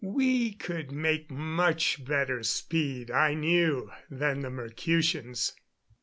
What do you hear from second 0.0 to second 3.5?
We could make much better speed, I